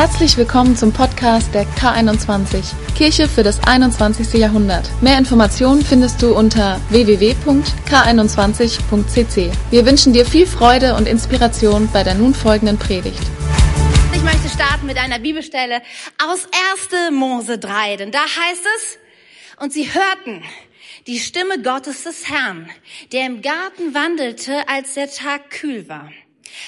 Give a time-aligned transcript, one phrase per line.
[0.00, 4.32] Herzlich willkommen zum Podcast der K21, Kirche für das 21.
[4.32, 4.88] Jahrhundert.
[5.02, 9.52] Mehr Informationen findest du unter www.k21.cc.
[9.70, 13.20] Wir wünschen dir viel Freude und Inspiration bei der nun folgenden Predigt.
[14.14, 15.82] Ich möchte starten mit einer Bibelstelle
[16.26, 16.48] aus
[16.90, 17.12] 1.
[17.12, 18.98] Mose 3, denn da heißt es,
[19.58, 20.42] und sie hörten
[21.08, 22.70] die Stimme Gottes des Herrn,
[23.12, 26.08] der im Garten wandelte, als der Tag kühl war.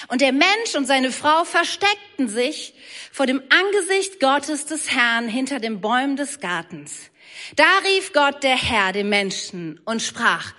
[0.07, 2.73] Und der Mensch und seine Frau versteckten sich
[3.11, 7.09] vor dem Angesicht Gottes des Herrn hinter den Bäumen des Gartens.
[7.55, 10.53] Da rief Gott der Herr dem Menschen und sprach,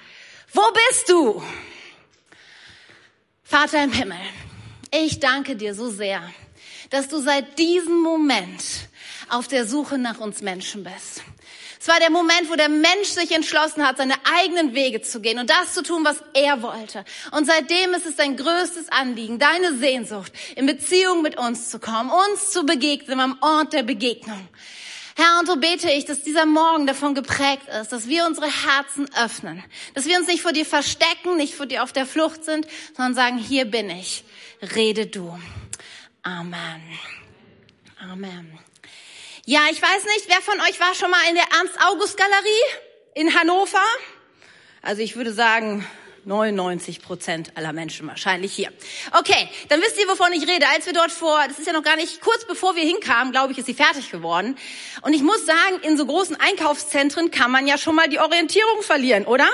[0.52, 1.42] wo bist du?
[3.42, 4.18] Vater im Himmel,
[4.90, 6.22] ich danke dir so sehr,
[6.90, 8.88] dass du seit diesem Moment
[9.28, 11.22] auf der Suche nach uns Menschen bist.
[11.84, 15.38] Es war der Moment, wo der Mensch sich entschlossen hat, seine eigenen Wege zu gehen
[15.38, 17.04] und das zu tun, was er wollte.
[17.30, 22.10] Und seitdem ist es dein größtes Anliegen, deine Sehnsucht, in Beziehung mit uns zu kommen,
[22.10, 24.48] uns zu begegnen am Ort der Begegnung.
[25.14, 29.06] Herr, und so bete ich, dass dieser Morgen davon geprägt ist, dass wir unsere Herzen
[29.22, 32.66] öffnen, dass wir uns nicht vor dir verstecken, nicht vor dir auf der Flucht sind,
[32.96, 34.24] sondern sagen, hier bin ich,
[34.74, 35.38] rede du.
[36.22, 36.80] Amen.
[38.00, 38.58] Amen.
[39.46, 42.48] Ja, ich weiß nicht, wer von euch war schon mal in der Ernst-August-Galerie
[43.14, 43.84] in Hannover?
[44.80, 45.86] Also ich würde sagen,
[46.24, 48.72] 99 Prozent aller Menschen wahrscheinlich hier.
[49.12, 50.66] Okay, dann wisst ihr, wovon ich rede.
[50.68, 53.52] Als wir dort vor, das ist ja noch gar nicht, kurz bevor wir hinkamen, glaube
[53.52, 54.56] ich, ist sie fertig geworden.
[55.02, 58.80] Und ich muss sagen, in so großen Einkaufszentren kann man ja schon mal die Orientierung
[58.80, 59.50] verlieren, oder?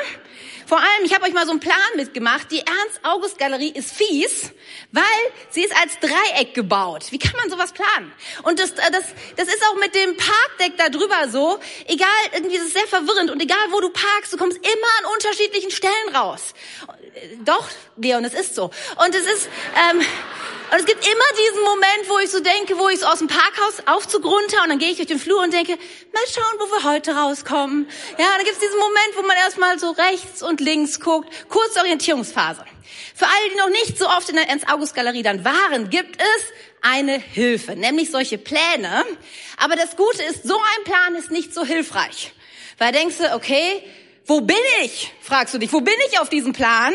[0.70, 2.48] Vor allem, ich habe euch mal so einen Plan mitgemacht.
[2.52, 4.52] Die Ernst-August-Galerie ist fies,
[4.92, 5.02] weil
[5.48, 7.06] sie ist als Dreieck gebaut.
[7.10, 8.12] Wie kann man sowas planen?
[8.44, 9.02] Und das, äh, das,
[9.34, 11.58] das ist auch mit dem Parkdeck da drüber so.
[11.88, 13.32] Egal, irgendwie ist es sehr verwirrend.
[13.32, 16.54] Und egal, wo du parkst, du kommst immer an unterschiedlichen Stellen raus.
[17.44, 18.64] Doch, Leon, es ist so.
[18.64, 19.48] Und es ist...
[19.90, 20.00] Ähm,
[20.70, 23.26] und es gibt immer diesen Moment, wo ich so denke, wo ich so aus dem
[23.26, 26.66] Parkhaus Aufzug runter und dann gehe ich durch den Flur und denke, mal schauen, wo
[26.66, 27.88] wir heute rauskommen.
[28.18, 31.28] Ja, dann gibt es diesen Moment, wo man erstmal so rechts und links guckt.
[31.48, 32.64] Kurze Orientierungsphase.
[33.16, 36.44] Für alle, die noch nicht so oft in der Ernst-August-Galerie dann waren, gibt es
[36.82, 39.04] eine Hilfe, nämlich solche Pläne.
[39.56, 42.32] Aber das Gute ist, so ein Plan ist nicht so hilfreich.
[42.78, 43.82] Weil denkst du, okay,
[44.30, 45.12] wo bin ich?
[45.20, 46.94] Fragst du dich, wo bin ich auf diesem Plan?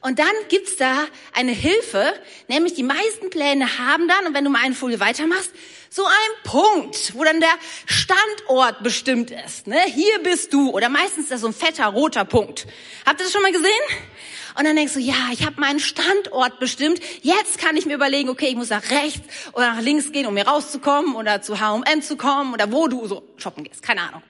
[0.00, 1.04] Und dann gibt's da
[1.34, 2.14] eine Hilfe,
[2.48, 5.50] nämlich die meisten Pläne haben dann, und wenn du mal eine Folie weitermachst,
[5.90, 7.52] so ein Punkt, wo dann der
[7.84, 9.66] Standort bestimmt ist.
[9.66, 9.78] Ne?
[9.88, 10.70] Hier bist du.
[10.70, 12.66] Oder meistens ist das so ein fetter roter Punkt.
[13.04, 13.68] Habt ihr das schon mal gesehen?
[14.56, 17.00] Und dann denkst du, ja, ich habe meinen Standort bestimmt.
[17.20, 19.20] Jetzt kann ich mir überlegen, okay, ich muss nach rechts
[19.52, 23.06] oder nach links gehen, um hier rauszukommen oder zu H&M zu kommen oder wo du
[23.06, 23.82] so shoppen gehst.
[23.82, 24.22] Keine Ahnung.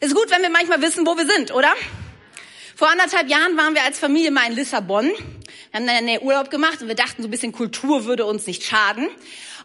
[0.00, 1.72] Ist gut, wenn wir manchmal wissen, wo wir sind, oder?
[2.76, 5.06] Vor anderthalb Jahren waren wir als Familie mal in Lissabon.
[5.06, 5.14] Wir
[5.74, 8.62] haben dann einen Urlaub gemacht und wir dachten, so ein bisschen Kultur würde uns nicht
[8.62, 9.08] schaden.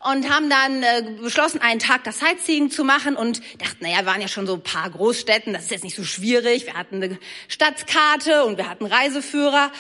[0.04, 4.06] Und haben dann äh, beschlossen, einen Tag das Sightseeing zu machen und dachten, naja, wir
[4.08, 6.66] waren ja schon so ein paar Großstädten, das ist jetzt nicht so schwierig.
[6.66, 9.72] Wir hatten eine Stadtkarte und wir hatten Reiseführer.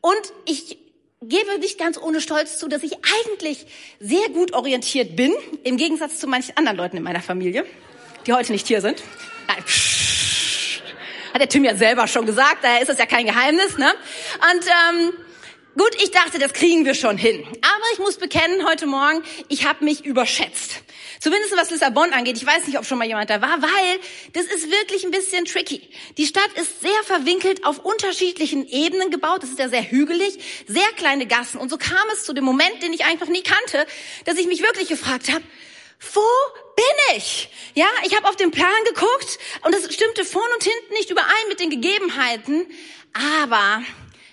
[0.00, 0.78] Und ich
[1.20, 2.92] gebe nicht ganz ohne Stolz zu, dass ich
[3.26, 3.66] eigentlich
[3.98, 7.66] sehr gut orientiert bin, im Gegensatz zu manchen anderen Leuten in meiner Familie,
[8.28, 9.02] die heute nicht hier sind.
[11.32, 13.78] Hat der Tim ja selber schon gesagt, daher ist das ja kein Geheimnis.
[13.78, 13.92] Ne?
[14.52, 15.12] Und ähm,
[15.76, 17.44] gut, ich dachte, das kriegen wir schon hin.
[17.46, 20.82] Aber ich muss bekennen, heute Morgen, ich habe mich überschätzt.
[21.20, 22.36] Zumindest was Lissabon angeht.
[22.36, 24.00] Ich weiß nicht, ob schon mal jemand da war, weil
[24.34, 25.88] das ist wirklich ein bisschen tricky.
[26.16, 29.42] Die Stadt ist sehr verwinkelt auf unterschiedlichen Ebenen gebaut.
[29.42, 31.58] Das ist ja sehr hügelig, sehr kleine Gassen.
[31.58, 33.86] Und so kam es zu dem Moment, den ich noch nie kannte,
[34.26, 35.42] dass ich mich wirklich gefragt habe,
[36.14, 36.20] wo
[36.78, 37.48] bin ich?
[37.74, 41.48] Ja, ich habe auf den Plan geguckt und es stimmte vorn und hinten nicht überein
[41.48, 42.66] mit den Gegebenheiten.
[43.42, 43.82] Aber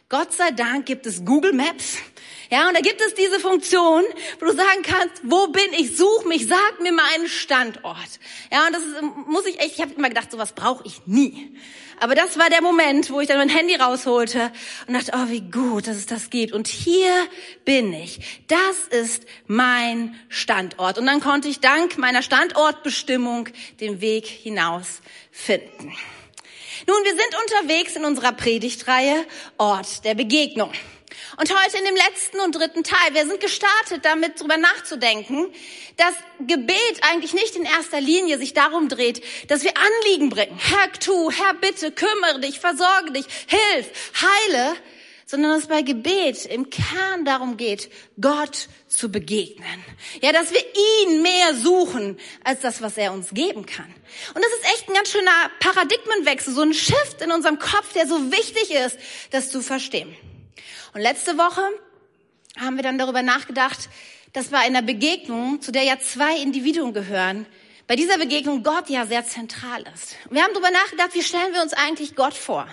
[0.10, 1.98] Gott sei Dank gibt es Google Maps.
[2.52, 4.04] Ja, und da gibt es diese Funktion,
[4.40, 5.98] wo du sagen kannst, wo bin ich?
[5.98, 8.20] Such mich, sag mir mal einen Standort.
[8.52, 11.58] Ja, und das ist, muss ich echt, ich habe immer gedacht, sowas brauche ich nie.
[12.00, 14.52] Aber das war der Moment, wo ich dann mein Handy rausholte
[14.88, 16.54] und dachte, oh, wie gut, dass es das gibt.
[16.54, 17.12] Und hier
[17.64, 18.20] bin ich.
[18.48, 20.98] Das ist mein Standort.
[20.98, 23.50] Und dann konnte ich dank meiner Standortbestimmung
[23.80, 25.02] den Weg hinaus
[25.32, 25.94] finden.
[26.88, 29.26] Nun, wir sind unterwegs in unserer Predigtreihe
[29.58, 30.72] Ort der Begegnung.
[31.38, 35.54] Und heute in dem letzten und dritten Teil, wir sind gestartet, damit drüber nachzudenken,
[35.98, 40.58] dass Gebet eigentlich nicht in erster Linie sich darum dreht, dass wir Anliegen bringen.
[40.58, 43.90] Herr, tu, Herr, bitte, kümmere dich, versorge dich, hilf,
[44.22, 44.76] heile,
[45.26, 47.90] sondern dass bei Gebet im Kern darum geht,
[48.22, 49.84] Gott zu begegnen.
[50.22, 50.62] Ja, dass wir
[51.04, 53.92] ihn mehr suchen als das, was er uns geben kann.
[54.34, 58.08] Und das ist echt ein ganz schöner Paradigmenwechsel, so ein Shift in unserem Kopf, der
[58.08, 58.98] so wichtig ist,
[59.32, 60.16] das zu verstehen.
[60.96, 61.62] Und letzte Woche
[62.58, 63.90] haben wir dann darüber nachgedacht,
[64.32, 67.46] dass bei einer Begegnung, zu der ja zwei Individuen gehören,
[67.86, 70.16] bei dieser Begegnung Gott ja sehr zentral ist.
[70.30, 72.66] Wir haben darüber nachgedacht, wie stellen wir uns eigentlich Gott vor?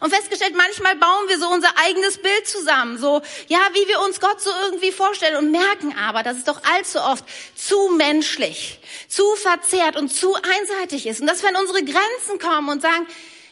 [0.00, 4.20] Und festgestellt, manchmal bauen wir so unser eigenes Bild zusammen, so, ja, wie wir uns
[4.20, 7.24] Gott so irgendwie vorstellen und merken aber, dass es doch allzu oft
[7.56, 8.78] zu menschlich,
[9.08, 11.20] zu verzerrt und zu einseitig ist.
[11.20, 13.04] Und dass wir an unsere Grenzen kommen und sagen,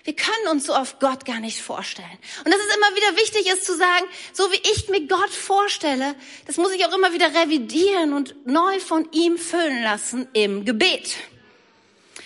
[0.04, 2.18] wir können uns so oft Gott gar nicht vorstellen.
[2.44, 6.14] Und dass es immer wieder wichtig ist zu sagen, so wie ich mir Gott vorstelle,
[6.46, 11.16] das muss ich auch immer wieder revidieren und neu von ihm füllen lassen im Gebet.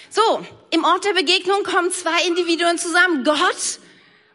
[0.09, 3.81] So, im Ort der Begegnung kommen zwei Individuen zusammen, Gott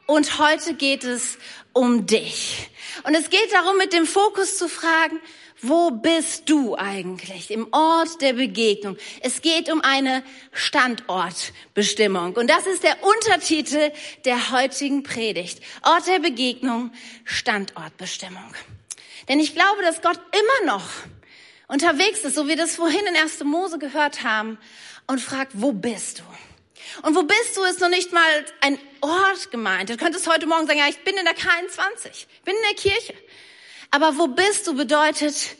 [0.06, 1.40] und heute geht es
[1.74, 2.70] um dich.
[3.04, 5.20] Und es geht darum, mit dem Fokus zu fragen,
[5.62, 8.98] wo bist du eigentlich im Ort der Begegnung?
[9.22, 12.34] Es geht um eine Standortbestimmung.
[12.34, 13.92] Und das ist der Untertitel
[14.26, 15.62] der heutigen Predigt.
[15.84, 16.92] Ort der Begegnung,
[17.26, 18.54] Standortbestimmung.
[19.30, 20.88] Denn ich glaube, dass Gott immer noch
[21.68, 23.44] unterwegs ist, so wie wir das vorhin in 1.
[23.44, 24.58] Mose gehört haben,
[25.12, 27.08] und fragt, wo bist du?
[27.08, 29.90] Und wo bist du, ist noch nicht mal ein Ort gemeint.
[29.90, 33.14] Du könntest heute Morgen sagen, ja, ich bin in der K21, bin in der Kirche.
[33.92, 35.58] Aber wo bist du bedeutet,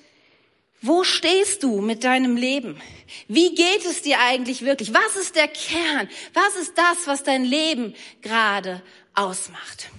[0.82, 2.82] wo stehst du mit deinem Leben?
[3.28, 4.94] Wie geht es dir eigentlich wirklich?
[4.94, 6.10] Was ist der Kern?
[6.34, 8.82] Was ist das, was dein Leben gerade
[9.14, 9.90] ausmacht?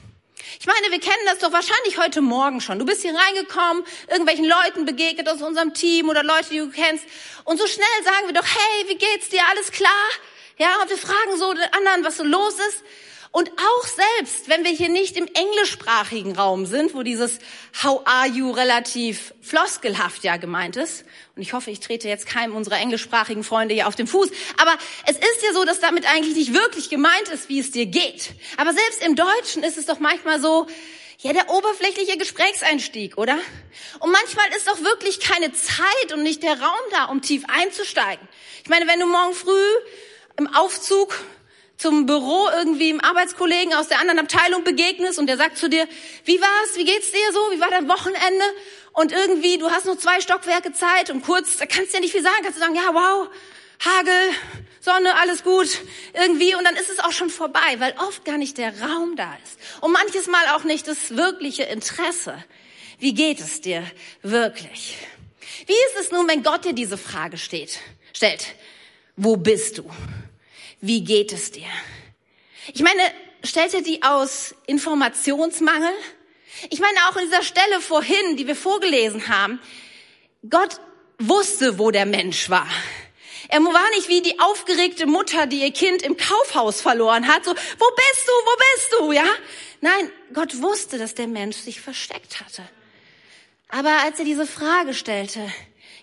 [0.59, 2.79] Ich meine, wir kennen das doch wahrscheinlich heute Morgen schon.
[2.79, 7.05] Du bist hier reingekommen, irgendwelchen Leuten begegnet aus unserem Team oder Leute, die du kennst.
[7.45, 9.41] Und so schnell sagen wir doch, hey, wie geht's dir?
[9.51, 9.91] Alles klar?
[10.59, 12.83] Ja, und wir fragen so den anderen, was so los ist.
[13.33, 17.39] Und auch selbst, wenn wir hier nicht im englischsprachigen Raum sind, wo dieses
[17.83, 22.55] How are you relativ floskelhaft ja gemeint ist, und ich hoffe, ich trete jetzt keinem
[22.55, 24.77] unserer englischsprachigen Freunde hier auf den Fuß, aber
[25.07, 28.35] es ist ja so, dass damit eigentlich nicht wirklich gemeint ist, wie es dir geht.
[28.59, 30.67] Aber selbst im Deutschen ist es doch manchmal so,
[31.21, 33.39] ja, der oberflächliche Gesprächseinstieg, oder?
[34.01, 38.29] Und manchmal ist doch wirklich keine Zeit und nicht der Raum da, um tief einzusteigen.
[38.63, 39.65] Ich meine, wenn du morgen früh
[40.37, 41.19] im Aufzug
[41.77, 45.89] zum Büro irgendwie im Arbeitskollegen aus der anderen Abteilung begegnest und der sagt zu dir,
[46.25, 48.45] wie war's, wie geht's dir so, wie war dein Wochenende?
[48.93, 52.13] Und irgendwie, du hast nur zwei Stockwerke Zeit und kurz, da kannst du ja nicht
[52.13, 53.29] viel sagen, kannst du sagen, ja, wow,
[53.81, 54.31] Hagel,
[54.81, 55.69] Sonne, alles gut,
[56.13, 59.33] irgendwie, und dann ist es auch schon vorbei, weil oft gar nicht der Raum da
[59.45, 59.59] ist.
[59.81, 62.43] Und manches Mal auch nicht das wirkliche Interesse.
[62.99, 63.85] Wie geht es dir
[64.23, 64.97] wirklich?
[65.67, 67.81] Wie ist es nun, wenn Gott dir diese Frage steht,
[68.13, 68.55] stellt?
[69.17, 69.91] Wo bist du?
[70.85, 71.69] Wie geht es dir?
[72.75, 73.01] Ich meine,
[73.45, 75.93] stellt er die aus Informationsmangel?
[76.71, 79.61] Ich meine auch in dieser Stelle vorhin, die wir vorgelesen haben,
[80.51, 80.81] Gott
[81.21, 82.67] wusste, wo der Mensch war.
[83.49, 87.53] Er war nicht wie die aufgeregte Mutter, die ihr Kind im Kaufhaus verloren hat, so,
[87.53, 89.27] wo bist du, wo bist du, ja?
[89.81, 92.69] Nein, Gott wusste, dass der Mensch sich versteckt hatte.
[93.69, 95.41] Aber als er diese Frage stellte,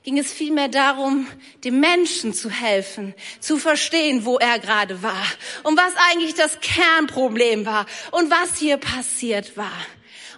[0.03, 1.27] ging es vielmehr darum,
[1.63, 5.25] dem Menschen zu helfen, zu verstehen, wo er gerade war
[5.63, 9.77] und was eigentlich das Kernproblem war und was hier passiert war.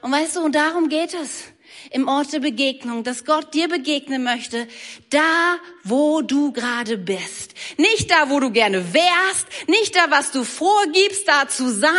[0.01, 1.50] Und weißt du, und darum geht es
[1.89, 4.67] im Ort der Begegnung, dass Gott dir begegnen möchte,
[5.09, 7.53] da, wo du gerade bist.
[7.77, 11.91] Nicht da, wo du gerne wärst, nicht da, was du vorgibst, da zu sein,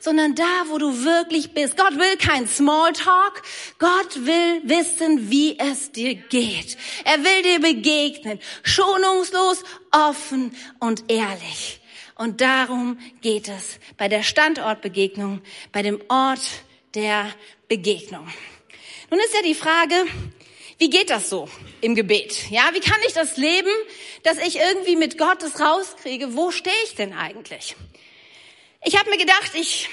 [0.00, 1.76] sondern da, wo du wirklich bist.
[1.76, 3.42] Gott will kein Smalltalk.
[3.78, 6.76] Gott will wissen, wie es dir geht.
[7.04, 8.38] Er will dir begegnen.
[8.62, 11.80] Schonungslos, offen und ehrlich.
[12.16, 15.42] Und darum geht es bei der Standortbegegnung,
[15.72, 16.40] bei dem Ort
[16.94, 17.26] der
[17.68, 18.26] Begegnung.
[19.08, 19.94] Nun ist ja die Frage,
[20.78, 21.48] wie geht das so
[21.80, 22.50] im Gebet?
[22.50, 23.70] Ja, wie kann ich das leben,
[24.24, 27.76] dass ich irgendwie mit Gottes rauskriege, wo stehe ich denn eigentlich?
[28.84, 29.88] Ich habe mir gedacht, ich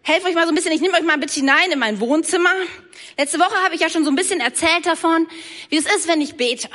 [0.00, 2.00] helfe euch mal so ein bisschen, ich nehme euch mal ein bisschen hinein in mein
[2.00, 2.52] Wohnzimmer.
[3.18, 5.28] Letzte Woche habe ich ja schon so ein bisschen erzählt davon,
[5.68, 6.68] wie es ist, wenn ich bete.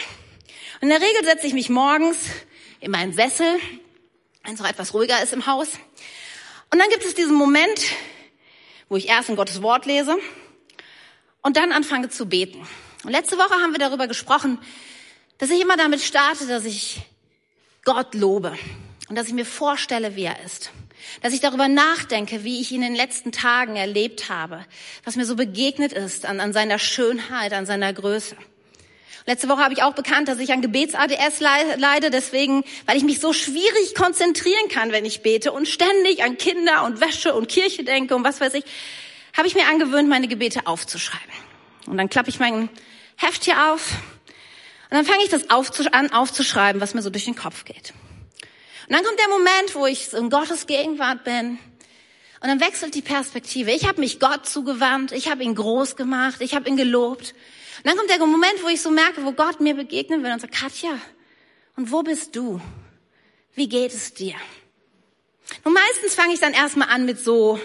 [0.82, 2.18] Und in der Regel setze ich mich morgens
[2.80, 3.60] in meinen Sessel,
[4.44, 5.70] wenn es noch etwas ruhiger ist im Haus.
[6.72, 7.82] Und dann gibt es diesen Moment,
[8.88, 10.16] wo ich erst in Gottes Wort lese
[11.43, 12.65] und dann anfange zu beten.
[13.03, 14.57] Und letzte Woche haben wir darüber gesprochen,
[15.38, 17.01] dass ich immer damit starte, dass ich
[17.83, 18.57] Gott lobe
[19.09, 20.71] und dass ich mir vorstelle, wie er ist.
[21.21, 24.65] Dass ich darüber nachdenke, wie ich ihn in den letzten Tagen erlebt habe,
[25.03, 28.38] was mir so begegnet ist an, an seiner Schönheit, an seiner Größe.
[29.25, 33.19] Letzte Woche habe ich auch bekannt, dass ich an Gebets-ADS leide, deswegen, weil ich mich
[33.19, 37.83] so schwierig konzentrieren kann, wenn ich bete und ständig an Kinder und Wäsche und Kirche
[37.83, 38.63] denke und was weiß ich
[39.34, 41.34] habe ich mir angewöhnt, meine Gebete aufzuschreiben.
[41.88, 42.70] Und dann klappe ich mein
[43.18, 43.92] Heft hier auf
[44.90, 45.48] und dann fange ich das
[45.92, 47.94] an aufzuschreiben, was mir so durch den Kopf geht.
[48.88, 51.58] Und dann kommt der Moment, wo ich in Gottes Gegenwart bin
[52.42, 53.72] und dann wechselt die Perspektive.
[53.72, 57.34] Ich habe mich Gott zugewandt, ich habe ihn groß gemacht, ich habe ihn gelobt.
[57.78, 60.42] Und dann kommt der Moment, wo ich so merke, wo Gott mir begegnen will und
[60.42, 60.92] sagt, Katja,
[61.75, 62.62] und wo bist du?
[63.56, 64.36] Wie geht es dir?
[65.63, 67.60] Und meistens fange ich dann erstmal an mit so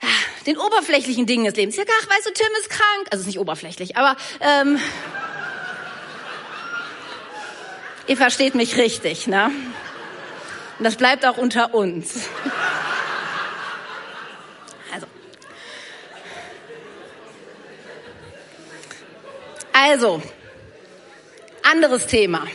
[0.00, 0.06] ah,
[0.48, 1.76] den oberflächlichen Dingen des Lebens.
[1.76, 3.08] Ja, ach, weißt du, Tim ist krank.
[3.10, 4.80] Also ist nicht oberflächlich, aber ähm,
[8.06, 9.50] ihr versteht mich richtig, ne?
[10.78, 12.28] Und das bleibt auch unter uns.
[14.90, 15.06] Also.
[19.72, 20.22] Also,
[21.62, 22.46] anderes Thema.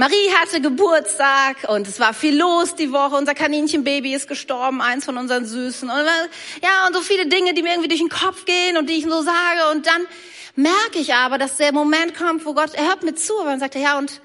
[0.00, 3.16] Marie hatte Geburtstag und es war viel los die Woche.
[3.16, 5.90] Unser Kaninchenbaby ist gestorben, eins von unseren Süßen.
[5.90, 6.06] Und
[6.62, 9.04] ja, und so viele Dinge, die mir irgendwie durch den Kopf gehen und die ich
[9.04, 9.70] so sage.
[9.72, 10.06] Und dann
[10.56, 13.60] merke ich aber, dass der Moment kommt, wo Gott, er hört mir zu, aber dann
[13.60, 14.22] sagt er, ja, und,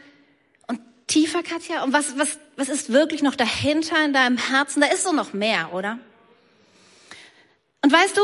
[0.68, 1.84] und tiefer, Katja?
[1.84, 4.80] Und was, was, was ist wirklich noch dahinter in deinem Herzen?
[4.80, 6.00] Da ist so noch mehr, oder?
[7.82, 8.22] Und weißt du,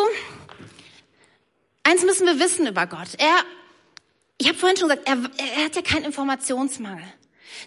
[1.83, 3.09] eins müssen wir wissen über Gott.
[3.17, 3.35] Er,
[4.37, 5.17] ich habe vorhin schon gesagt, er,
[5.57, 7.03] er hat ja keinen Informationsmangel.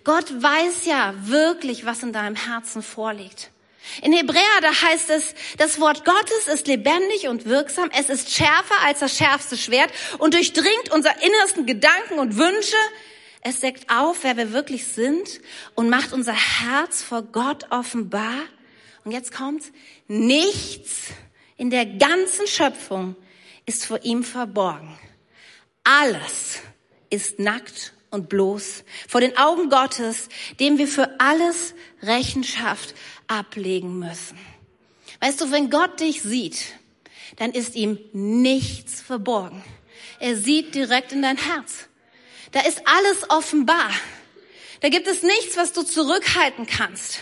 [0.04, 3.50] Gott weiß ja wirklich, was in deinem Herzen vorliegt.
[4.02, 8.80] In Hebräer, da heißt es, das Wort Gottes ist lebendig und wirksam, es ist schärfer
[8.82, 12.76] als das schärfste Schwert und durchdringt unser innersten Gedanken und Wünsche.
[13.42, 15.40] Es deckt auf, wer wir wirklich sind
[15.74, 18.40] und macht unser Herz vor Gott offenbar.
[19.04, 19.70] Und jetzt kommt's,
[20.08, 21.08] nichts
[21.56, 23.16] in der ganzen Schöpfung
[23.66, 24.98] ist vor ihm verborgen.
[25.84, 26.60] Alles
[27.10, 30.28] ist nackt und bloß vor den Augen Gottes,
[30.60, 32.94] dem wir für alles Rechenschaft
[33.26, 34.38] ablegen müssen.
[35.20, 36.74] Weißt du, wenn Gott dich sieht,
[37.36, 39.62] dann ist ihm nichts verborgen.
[40.20, 41.88] Er sieht direkt in dein Herz.
[42.52, 43.90] Da ist alles offenbar.
[44.80, 47.18] Da gibt es nichts, was du zurückhalten kannst.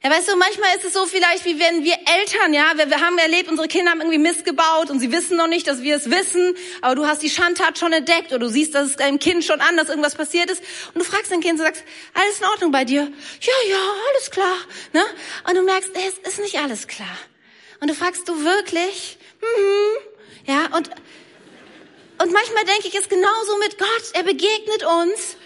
[0.00, 3.00] Ja, weißt du, manchmal ist es so vielleicht, wie wenn wir Eltern, ja, wir, wir
[3.00, 5.96] haben erlebt, unsere Kinder haben irgendwie Mist gebaut und sie wissen noch nicht, dass wir
[5.96, 9.18] es wissen, aber du hast die Schandtat schon entdeckt oder du siehst, dass es deinem
[9.18, 10.62] Kind schon an, dass irgendwas passiert ist
[10.94, 11.82] und du fragst dein Kind und sagst,
[12.14, 13.10] alles in Ordnung bei dir?
[13.40, 14.56] Ja, ja, alles klar,
[14.92, 15.04] ne?
[15.48, 17.18] Und du merkst, es ist nicht alles klar.
[17.80, 20.90] Und du fragst du wirklich, mhm, ja, und,
[22.22, 24.10] und manchmal denke ich, es genauso mit Gott.
[24.12, 25.36] Er begegnet uns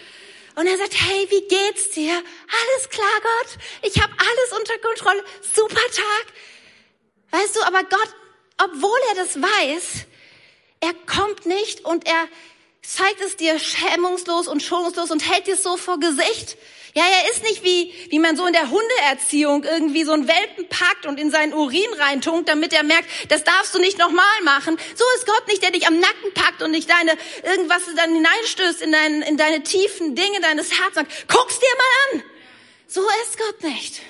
[0.55, 2.13] und er sagt, hey, wie geht's dir?
[2.13, 3.57] Alles klar, Gott.
[3.81, 5.23] Ich habe alles unter Kontrolle.
[5.53, 6.25] Super Tag.
[7.31, 8.15] Weißt du, aber Gott,
[8.57, 10.05] obwohl er das weiß,
[10.81, 12.27] er kommt nicht und er
[12.83, 16.57] zeigt es dir schämungslos und schonungslos und hält dir so vor Gesicht.
[16.95, 20.69] Ja, er ist nicht wie, wie man so in der Hundeerziehung irgendwie so einen Welpen
[20.69, 24.77] packt und in seinen Urin reintunkt, damit er merkt, das darfst du nicht nochmal machen.
[24.93, 28.81] So ist Gott nicht, der dich am Nacken packt und nicht deine, irgendwas dann hineinstößt
[28.83, 31.07] in, dein, in deine tiefen Dinge deines Herzens.
[31.27, 32.23] Guck's dir mal an.
[32.87, 34.01] So ist Gott nicht.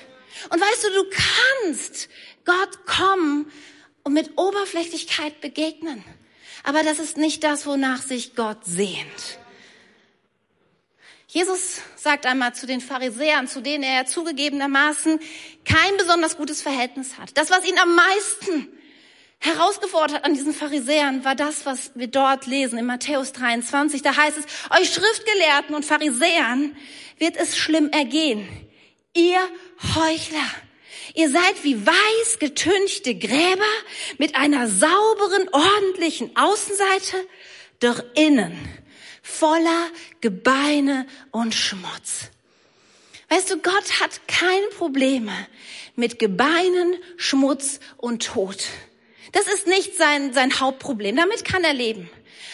[0.50, 1.10] Und weißt du, du
[1.62, 2.10] kannst
[2.44, 3.50] Gott kommen
[4.02, 6.04] und mit Oberflächlichkeit begegnen.
[6.64, 9.38] Aber das ist nicht das, wonach sich Gott sehnt.
[11.34, 15.18] Jesus sagt einmal zu den Pharisäern, zu denen er zugegebenermaßen
[15.64, 17.36] kein besonders gutes Verhältnis hat.
[17.36, 18.68] Das, was ihn am meisten
[19.40, 24.00] herausgefordert hat an diesen Pharisäern, war das, was wir dort lesen in Matthäus 23.
[24.00, 24.44] Da heißt es,
[24.78, 26.76] euch Schriftgelehrten und Pharisäern
[27.18, 28.46] wird es schlimm ergehen.
[29.12, 29.40] Ihr
[29.96, 30.50] Heuchler.
[31.14, 33.64] Ihr seid wie weiß getünchte Gräber
[34.18, 37.16] mit einer sauberen, ordentlichen Außenseite,
[37.80, 38.83] doch innen
[39.24, 39.90] voller
[40.20, 42.30] Gebeine und Schmutz.
[43.30, 45.32] Weißt du, Gott hat keine Probleme
[45.96, 48.66] mit Gebeinen, Schmutz und Tod.
[49.32, 51.16] Das ist nicht sein, sein Hauptproblem.
[51.16, 52.08] Damit kann er leben.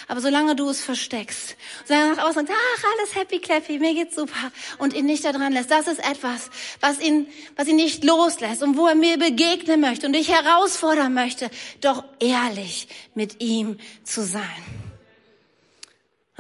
[0.07, 4.51] Aber solange du es versteckst, solange nach außen ach, alles happy clappy, mir geht's super,
[4.79, 6.51] und ihn nicht daran lässt, das ist etwas,
[6.81, 11.15] was ihn, was ihn nicht loslässt und wo er mir begegnen möchte und dich herausfordern
[11.15, 11.51] möchte,
[11.81, 14.90] doch ehrlich mit ihm zu sein.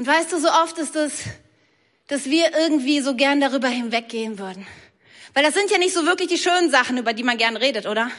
[0.00, 1.12] Und weißt du, so oft ist es,
[2.06, 4.66] dass wir irgendwie so gern darüber hinweggehen würden.
[5.34, 7.84] Weil das sind ja nicht so wirklich die schönen Sachen, über die man gern redet,
[7.84, 8.10] oder?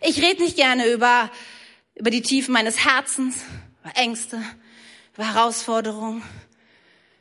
[0.00, 1.30] Ich rede nicht gerne über,
[1.94, 3.36] über die Tiefen meines Herzens,
[3.82, 4.42] über Ängste,
[5.14, 6.22] über Herausforderungen,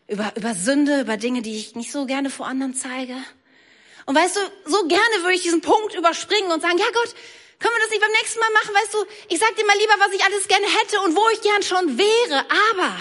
[0.08, 3.18] über, über Sünde, über Dinge, die ich nicht so gerne vor anderen zeige.
[4.06, 7.16] Und weißt du, so gerne würde ich diesen Punkt überspringen und sagen, ja Gott,
[7.60, 8.76] können wir das nicht beim nächsten Mal machen?
[8.76, 11.42] Weißt du, ich sag dir mal lieber, was ich alles gerne hätte und wo ich
[11.42, 12.46] gern schon wäre.
[12.72, 12.96] Aber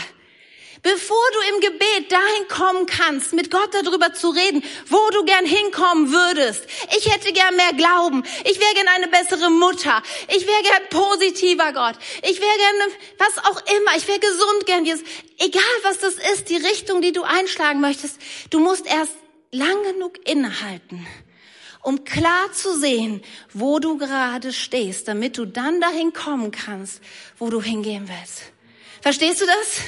[0.83, 5.45] Bevor du im Gebet dahin kommen kannst, mit Gott darüber zu reden, wo du gern
[5.45, 6.65] hinkommen würdest.
[6.97, 8.23] Ich hätte gern mehr Glauben.
[8.45, 10.03] Ich wäre gern eine bessere Mutter.
[10.29, 11.97] Ich wäre gern positiver Gott.
[12.23, 13.97] Ich wäre gern, was auch immer.
[13.97, 14.85] Ich wäre gesund gern.
[15.39, 18.19] Egal was das ist, die Richtung, die du einschlagen möchtest.
[18.51, 19.15] Du musst erst
[19.51, 21.07] lang genug innehalten,
[21.83, 27.01] um klar zu sehen, wo du gerade stehst, damit du dann dahin kommen kannst,
[27.39, 28.43] wo du hingehen willst.
[29.01, 29.81] Verstehst du das?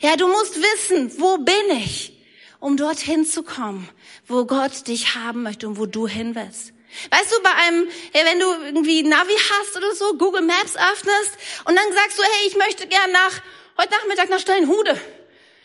[0.00, 2.12] Ja, du musst wissen, wo bin ich,
[2.60, 3.88] um dorthin zu kommen,
[4.26, 6.72] wo Gott dich haben möchte und wo du hin willst.
[7.10, 11.32] Weißt du, bei einem, wenn du irgendwie Navi hast oder so, Google Maps öffnest
[11.64, 13.32] und dann sagst du, hey, ich möchte gern nach,
[13.78, 15.00] heute Nachmittag nach Steinhude.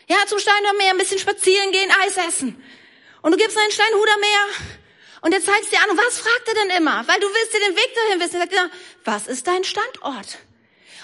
[0.08, 2.60] Ja, zum Steinhuder Meer ein bisschen spazieren gehen, Eis essen.
[3.22, 4.46] Und du gibst einen Steinhuder Meer
[5.20, 5.90] und er zeigt dir an.
[5.90, 7.06] Und was fragt er denn immer?
[7.06, 8.34] Weil du willst dir den Weg dahin wissen.
[8.36, 8.70] Er sagt dir,
[9.04, 10.38] was ist dein Standort?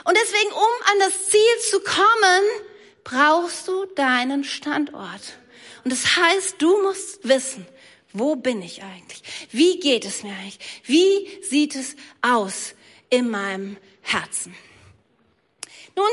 [0.04, 2.42] Und deswegen, um an das Ziel zu kommen,
[3.07, 5.39] brauchst du deinen Standort.
[5.85, 7.65] Und das heißt, du musst wissen,
[8.13, 9.23] wo bin ich eigentlich?
[9.53, 10.59] Wie geht es mir eigentlich?
[10.83, 12.75] Wie sieht es aus
[13.09, 14.57] in meinem Herzen?
[15.95, 16.09] Nun,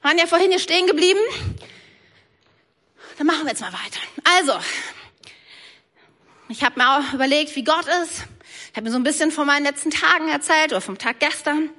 [0.00, 1.18] waren ja vorhin hier stehen geblieben.
[3.16, 3.98] Dann machen wir jetzt mal weiter.
[4.38, 4.52] Also,
[6.48, 8.24] ich habe mir auch überlegt, wie Gott ist.
[8.70, 11.70] Ich habe mir so ein bisschen von meinen letzten Tagen erzählt oder vom Tag gestern.
[11.70, 11.72] Und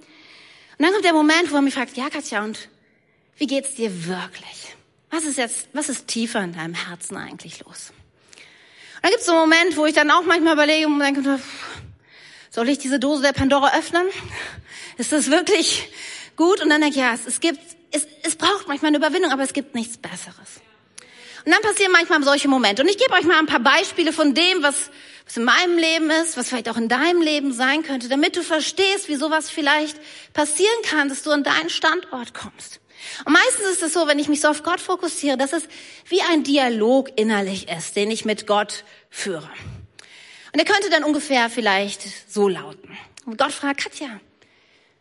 [0.78, 2.68] dann kommt der Moment, wo er mich fragt, ja Katja, und
[3.39, 4.75] wie geht's dir wirklich?
[5.10, 7.91] Was ist jetzt, was ist tiefer in deinem Herzen eigentlich los?
[8.96, 11.39] Und dann gibt es so einen Moment, wo ich dann auch manchmal überlege und denke,
[12.51, 14.05] soll ich diese Dose der Pandora öffnen?
[14.98, 15.89] Ist das wirklich
[16.36, 16.62] gut?
[16.62, 19.43] Und dann denke ich, ja, es, es gibt, es, es braucht manchmal eine Überwindung, aber
[19.43, 20.60] es gibt nichts Besseres.
[21.46, 22.81] Und dann passieren manchmal solche Momente.
[22.81, 24.91] Und ich gebe euch mal ein paar Beispiele von dem, was,
[25.25, 28.43] was in meinem Leben ist, was vielleicht auch in deinem Leben sein könnte, damit du
[28.43, 29.98] verstehst, wie sowas vielleicht
[30.34, 32.81] passieren kann, dass du an deinen Standort kommst.
[33.25, 35.63] Und meistens ist es so, wenn ich mich so auf Gott fokussiere, dass es
[36.08, 39.50] wie ein Dialog innerlich ist, den ich mit Gott führe.
[40.51, 42.01] Und er könnte dann ungefähr vielleicht
[42.32, 42.98] so lauten.
[43.25, 44.20] Und Gott fragt, Katja,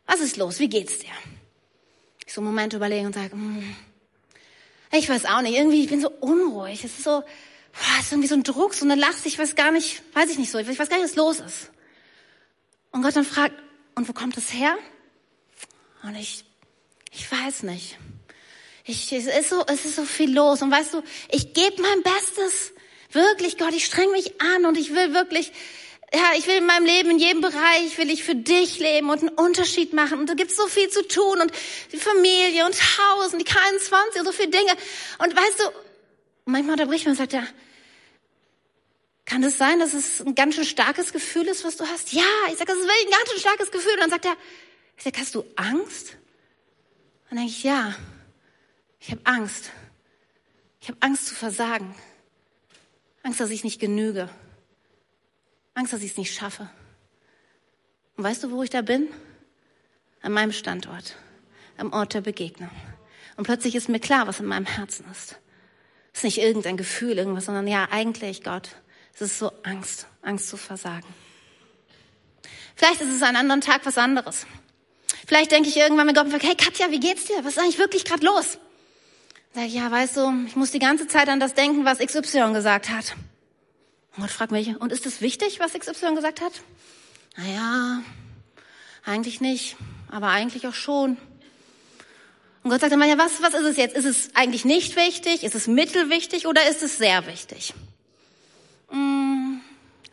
[0.06, 0.58] was ist los?
[0.58, 1.10] Wie geht's dir?
[2.26, 3.76] Ich so einen Moment überlege und sage, hm,
[4.92, 6.84] ich weiß auch nicht, irgendwie, ich bin so unruhig.
[6.84, 7.22] Es ist so,
[7.72, 10.30] boah, es ist irgendwie so ein Druck, so eine Last, ich weiß gar nicht, weiß
[10.30, 11.70] ich nicht so, ich weiß gar nicht, was los ist.
[12.90, 13.54] Und Gott dann fragt,
[13.94, 14.76] und wo kommt es her?
[16.02, 16.44] Und ich,
[17.12, 17.96] ich weiß nicht.
[18.84, 20.62] Ich, es ist so, es ist so viel los.
[20.62, 22.72] Und weißt du, ich gebe mein Bestes.
[23.12, 25.52] Wirklich, Gott, ich streng mich an und ich will wirklich,
[26.12, 29.20] ja, ich will in meinem Leben, in jedem Bereich, will ich für dich leben und
[29.20, 30.18] einen Unterschied machen.
[30.18, 31.52] Und da gibt's so viel zu tun und
[31.92, 34.72] die Familie und Haus und die K21 und so viele Dinge.
[35.18, 35.64] Und weißt du,
[36.46, 37.46] manchmal unterbricht man und sagt, ja,
[39.26, 42.12] kann es sein, dass es ein ganz schön starkes Gefühl ist, was du hast?
[42.12, 43.92] Ja, ich sage, das ist wirklich ein ganz schön starkes Gefühl.
[43.92, 44.36] Und dann sagt er,
[44.96, 46.16] ich sag, hast du Angst?
[47.30, 47.94] Und denke ich, ja,
[49.00, 49.70] ich habe Angst.
[50.80, 51.94] Ich habe Angst zu versagen.
[53.22, 54.28] Angst, dass ich nicht genüge.
[55.74, 56.70] Angst, dass ich es nicht schaffe.
[58.16, 59.08] Und weißt du, wo ich da bin?
[60.22, 61.16] An meinem Standort,
[61.76, 62.70] am Ort der Begegnung.
[63.36, 65.38] Und plötzlich ist mir klar, was in meinem Herzen ist.
[66.12, 68.70] Es ist nicht irgendein Gefühl, irgendwas, sondern ja, eigentlich Gott.
[69.14, 71.06] Es ist so Angst, Angst zu versagen.
[72.74, 74.46] Vielleicht ist es an anderen Tag was anderes.
[75.28, 77.44] Vielleicht denke ich irgendwann mit Gott hey Katja, wie geht's dir?
[77.44, 78.56] Was ist eigentlich wirklich gerade los?
[79.54, 82.54] Sag ich, ja, weißt du, ich muss die ganze Zeit an das denken, was XY
[82.54, 83.14] gesagt hat.
[84.16, 86.52] Und Gott fragt mich, und ist es wichtig, was XY gesagt hat?
[87.36, 88.00] Naja,
[89.04, 89.76] eigentlich nicht,
[90.10, 91.18] aber eigentlich auch schon.
[92.62, 93.96] Und Gott sagt dann, ja, was, was ist es jetzt?
[93.98, 95.44] Ist es eigentlich nicht wichtig?
[95.44, 97.74] Ist es mittelwichtig oder ist es sehr wichtig?
[98.90, 99.58] Mm,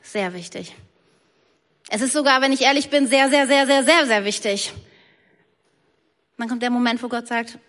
[0.04, 0.76] sehr wichtig.
[1.88, 4.74] Es ist sogar, wenn ich ehrlich bin, sehr, sehr, sehr, sehr, sehr, sehr wichtig.
[6.38, 7.60] Dann kommt der Moment, wo Gott sagt,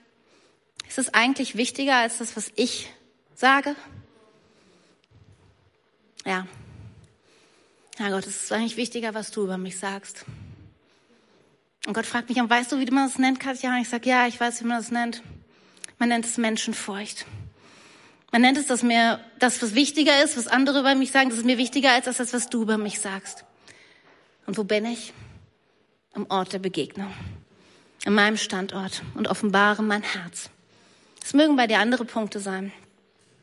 [0.88, 2.92] ist es eigentlich wichtiger als das, was ich
[3.34, 3.76] sage?
[6.24, 6.46] Ja.
[7.98, 10.24] Ja, Gott, es ist eigentlich wichtiger, was du über mich sagst.
[11.86, 13.74] Und Gott fragt mich, weißt du, wie man das nennt, Katja?
[13.74, 15.22] Und ich sage, ja, ich weiß, wie man das nennt.
[15.98, 17.24] Man nennt es Menschenfurcht.
[18.32, 21.38] Man nennt es, dass mir das, was wichtiger ist, was andere über mich sagen, das
[21.38, 23.44] ist mir wichtiger als das, was du über mich sagst.
[24.46, 25.12] Und wo bin ich?
[26.12, 27.12] Am Ort der Begegnung.
[28.06, 30.48] An meinem Standort und offenbare mein Herz.
[31.24, 32.72] Es mögen bei dir andere Punkte sein.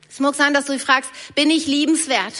[0.10, 2.34] Es mag sein, dass du dich fragst, bin ich liebenswert?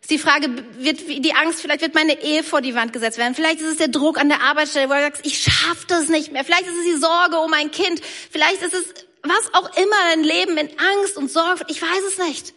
[0.00, 3.36] Ist die Frage, wird die Angst, vielleicht wird meine Ehe vor die Wand gesetzt werden.
[3.36, 6.32] Vielleicht ist es der Druck an der Arbeitsstelle, wo du sagst, ich schaffe das nicht
[6.32, 6.44] mehr.
[6.44, 8.00] Vielleicht ist es die Sorge um mein Kind.
[8.30, 11.64] Vielleicht ist es was auch immer dein Leben in Angst und Sorge.
[11.68, 12.54] Ich weiß es nicht.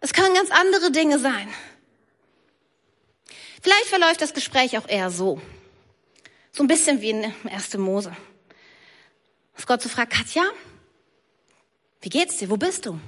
[0.00, 1.48] Es können ganz andere Dinge sein.
[3.62, 5.40] Vielleicht verläuft das Gespräch auch eher so.
[6.56, 7.76] So ein bisschen wie in 1.
[7.78, 8.16] Mose.
[9.56, 10.44] Dass Gott so fragt, Katja,
[12.00, 12.48] wie geht's dir?
[12.48, 13.00] Wo bist du?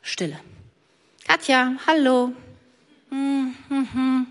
[0.00, 0.38] Stille.
[1.26, 2.32] Katja, hallo.
[3.10, 4.26] Hm, hm, hm.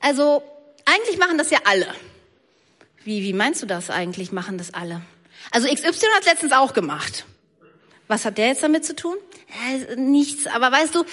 [0.00, 0.42] Also,
[0.86, 1.94] eigentlich machen das ja alle.
[3.04, 5.02] Wie, wie meinst du das eigentlich, machen das alle?
[5.50, 7.26] Also XY hat letztens auch gemacht.
[8.08, 9.16] Was hat der jetzt damit zu tun?
[9.68, 11.04] Äh, nichts, aber weißt du,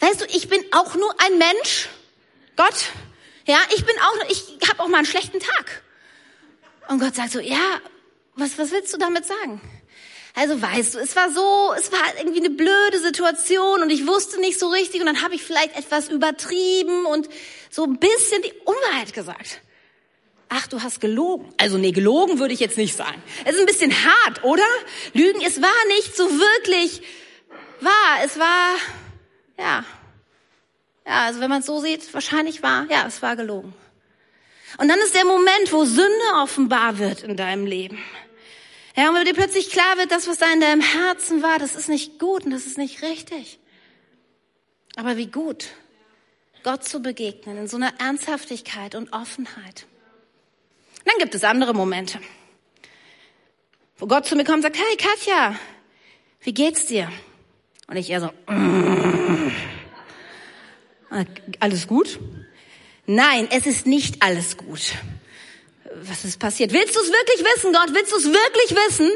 [0.00, 1.90] weißt du, ich bin auch nur ein Mensch.
[2.56, 2.92] Gott,
[3.46, 5.82] ja, ich bin auch, ich habe auch mal einen schlechten Tag.
[6.88, 7.80] Und Gott sagt so, ja,
[8.36, 9.60] was, was willst du damit sagen?
[10.34, 14.40] Also weißt du, es war so, es war irgendwie eine blöde Situation und ich wusste
[14.40, 17.28] nicht so richtig und dann habe ich vielleicht etwas übertrieben und
[17.70, 19.60] so ein bisschen die Unwahrheit gesagt.
[20.48, 21.52] Ach, du hast gelogen.
[21.58, 23.22] Also nee, gelogen würde ich jetzt nicht sagen.
[23.44, 24.64] Es ist ein bisschen hart, oder?
[25.12, 27.02] Lügen, es war nicht so wirklich
[27.80, 28.24] wahr.
[28.24, 28.76] Es war,
[29.58, 29.84] ja.
[31.06, 33.74] Ja, also wenn man es so sieht, wahrscheinlich war, ja, es war gelogen.
[34.78, 37.98] Und dann ist der Moment, wo Sünde offenbar wird in deinem Leben.
[38.96, 41.74] Ja, und wenn dir plötzlich klar wird, das, was da in deinem Herzen war, das
[41.74, 43.58] ist nicht gut und das ist nicht richtig.
[44.96, 45.68] Aber wie gut,
[46.62, 49.86] Gott zu begegnen in so einer Ernsthaftigkeit und Offenheit.
[50.98, 52.20] Und dann gibt es andere Momente,
[53.98, 55.56] wo Gott zu mir kommt und sagt, hey Katja,
[56.40, 57.10] wie geht's dir?
[57.88, 59.21] Und ich eher so, mm.
[61.60, 62.18] Alles gut?
[63.06, 64.92] Nein, es ist nicht alles gut
[66.04, 66.72] was ist passiert?
[66.72, 67.94] Willst du es wirklich wissen, Gott?
[67.94, 69.10] Willst du es wirklich wissen?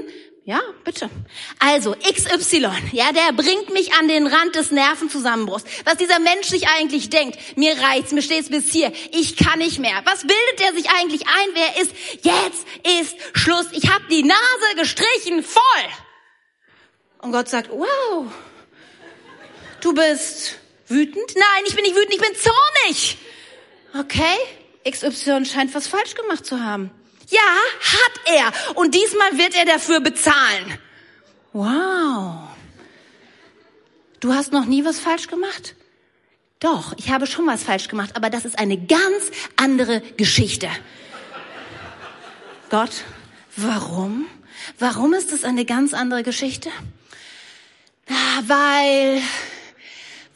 [0.44, 1.10] Ja, bitte.
[1.58, 5.64] Also, XY, ja, der bringt mich an den Rand des Nervenzusammenbruchs.
[5.84, 9.80] Was dieser Mensch sich eigentlich denkt, mir reizt, mir steht's bis hier, ich kann nicht
[9.80, 10.02] mehr.
[10.04, 11.92] Was bildet er sich eigentlich ein, wer ist?
[12.22, 12.64] Jetzt
[13.00, 13.66] ist Schluss.
[13.72, 15.62] Ich habe die Nase gestrichen voll.
[17.22, 18.26] Und Gott sagt, wow,
[19.80, 21.34] du bist wütend?
[21.34, 23.18] Nein, ich bin nicht wütend, ich bin zornig.
[23.98, 26.90] Okay, XY scheint was falsch gemacht zu haben.
[27.28, 28.76] Ja, hat er.
[28.76, 30.78] Und diesmal wird er dafür bezahlen.
[31.52, 32.48] Wow.
[34.20, 35.74] Du hast noch nie was falsch gemacht?
[36.60, 40.68] Doch, ich habe schon was falsch gemacht, aber das ist eine ganz andere Geschichte.
[42.70, 43.04] Gott,
[43.56, 44.26] warum?
[44.78, 46.70] Warum ist das eine ganz andere Geschichte?
[48.08, 49.22] Ah, weil,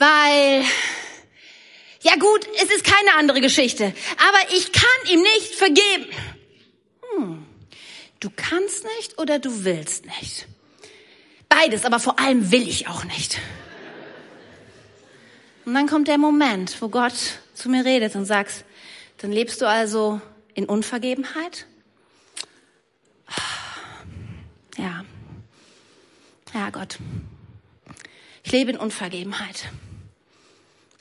[0.01, 0.65] weil,
[2.01, 6.07] ja gut, es ist keine andere Geschichte, aber ich kann ihm nicht vergeben.
[7.15, 7.47] Hm.
[8.19, 10.47] Du kannst nicht oder du willst nicht.
[11.49, 13.39] Beides, aber vor allem will ich auch nicht.
[15.67, 17.15] Und dann kommt der Moment, wo Gott
[17.55, 18.65] zu mir redet und sagt,
[19.19, 20.21] dann lebst du also
[20.55, 21.67] in Unvergebenheit?
[24.79, 25.05] Ja.
[26.55, 26.99] Ja, Gott.
[28.43, 29.71] Ich lebe in Unvergebenheit.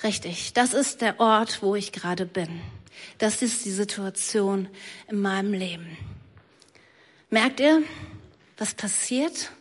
[0.01, 2.61] Richtig, das ist der Ort, wo ich gerade bin.
[3.17, 4.69] Das ist die Situation
[5.09, 5.97] in meinem Leben.
[7.29, 7.83] Merkt ihr,
[8.57, 9.51] was passiert,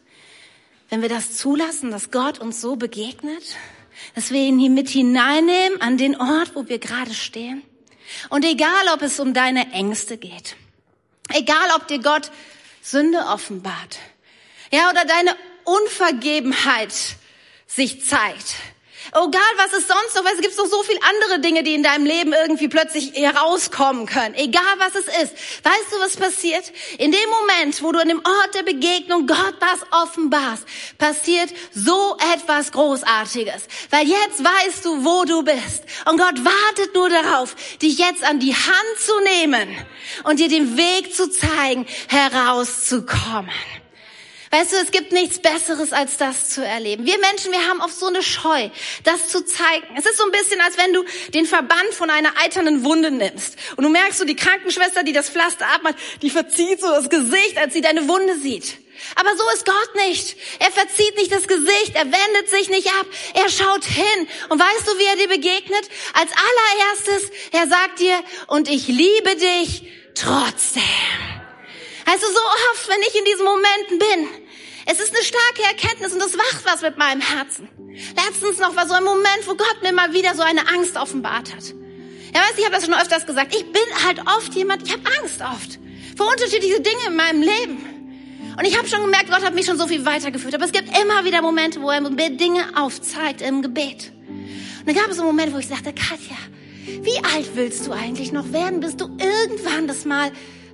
[0.90, 3.56] wenn wir das zulassen, dass Gott uns so begegnet?
[4.14, 7.62] Dass wir ihn hier mit hineinnehmen an den Ort, wo wir gerade stehen?
[8.28, 10.56] Und egal, ob es um deine Ängste geht,
[11.34, 12.30] egal, ob dir Gott
[12.80, 13.98] Sünde offenbart,
[14.72, 16.92] ja, oder deine Unvergebenheit
[17.66, 18.54] sich zeigt,
[19.12, 22.04] Egal was es sonst noch, es gibt noch so viel andere Dinge, die in deinem
[22.04, 24.34] Leben irgendwie plötzlich herauskommen können.
[24.34, 25.32] Egal was es ist.
[25.64, 26.72] Weißt du, was passiert?
[26.98, 30.64] In dem Moment, wo du an dem Ort der Begegnung Gott das offenbarst,
[30.98, 33.64] passiert so etwas Großartiges.
[33.90, 35.84] Weil jetzt weißt du, wo du bist.
[36.04, 39.76] Und Gott wartet nur darauf, dich jetzt an die Hand zu nehmen
[40.24, 43.50] und dir den Weg zu zeigen, herauszukommen.
[44.50, 47.04] Weißt du, es gibt nichts Besseres, als das zu erleben.
[47.04, 48.70] Wir Menschen, wir haben oft so eine Scheu,
[49.04, 49.86] das zu zeigen.
[49.96, 53.56] Es ist so ein bisschen, als wenn du den Verband von einer eiternen Wunde nimmst.
[53.76, 57.58] Und du merkst so, die Krankenschwester, die das Pflaster abmacht, die verzieht so das Gesicht,
[57.58, 58.78] als sie deine Wunde sieht.
[59.14, 60.36] Aber so ist Gott nicht.
[60.58, 64.28] Er verzieht nicht das Gesicht, er wendet sich nicht ab, er schaut hin.
[64.48, 65.88] Und weißt du, wie er dir begegnet?
[66.14, 69.84] Als allererstes, er sagt dir, und ich liebe dich
[70.14, 70.82] trotzdem.
[72.10, 72.40] Also so
[72.72, 74.28] oft, wenn ich in diesen Momenten bin,
[74.86, 77.68] es ist eine starke Erkenntnis und das macht was mit meinem Herzen.
[78.16, 81.54] Letztens noch war so ein Moment, wo Gott mir mal wieder so eine Angst offenbart
[81.54, 81.64] hat.
[82.34, 83.54] Ja, weißt, ich habe das schon öfters gesagt.
[83.54, 85.78] Ich bin halt oft jemand, ich habe Angst oft
[86.16, 88.54] vor unterschiedliche Dinge in meinem Leben.
[88.58, 90.54] Und ich habe schon gemerkt, Gott hat mich schon so viel weitergeführt.
[90.54, 94.12] Aber es gibt immer wieder Momente, wo er mir Dinge aufzeigt im Gebet.
[94.28, 96.36] Und dann gab es einen Moment, wo ich sagte, Katja,
[96.86, 100.32] wie alt willst du eigentlich noch werden, bis du irgendwann das mal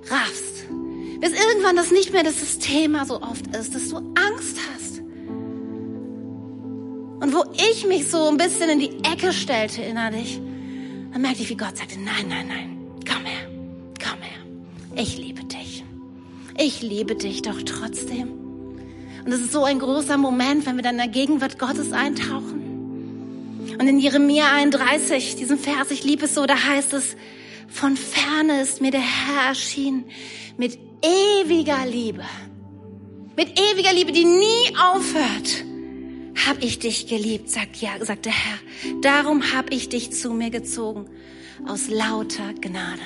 [0.09, 0.65] raffst?
[1.19, 4.99] Bis irgendwann das nicht mehr das Thema so oft ist, dass du Angst hast.
[7.21, 10.39] Und wo ich mich so ein bisschen in die Ecke stellte innerlich,
[11.11, 13.49] dann merkte ich, wie Gott sagte, nein, nein, nein, komm her,
[14.03, 15.01] komm her.
[15.01, 15.83] Ich liebe dich.
[16.57, 18.31] Ich liebe dich doch trotzdem.
[19.25, 22.65] Und es ist so ein großer Moment, wenn wir dann in der Gegenwart Gottes eintauchen.
[23.79, 27.15] Und in Jeremia 31, diesen Vers, ich liebe es so, da heißt es,
[27.67, 30.05] von ferne ist mir der Herr erschienen
[30.57, 32.23] mit ewiger Liebe,
[33.35, 35.65] mit ewiger Liebe, die nie aufhört,
[36.47, 38.59] hab ich dich geliebt, sagt ja, sagt der Herr.
[39.01, 41.07] Darum hab ich dich zu mir gezogen
[41.67, 43.01] aus lauter Gnade.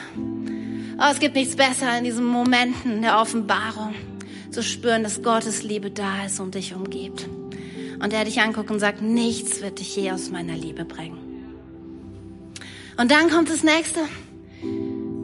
[0.97, 3.95] Oh, es gibt nichts besser in diesen Momenten der Offenbarung
[4.51, 7.29] zu spüren, dass Gottes Liebe da ist und dich umgibt.
[8.01, 11.17] Und er dich anguckt und sagt, nichts wird dich je aus meiner Liebe bringen.
[12.97, 14.01] Und dann kommt das nächste.